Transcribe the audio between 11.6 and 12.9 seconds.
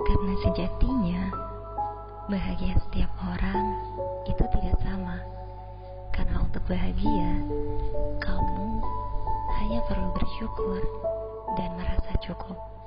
merasa cukup.